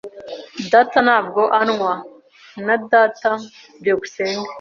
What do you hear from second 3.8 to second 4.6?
byukusenge